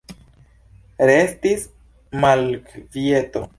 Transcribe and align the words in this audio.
Restis 1.09 1.67
malkvieto. 2.25 3.47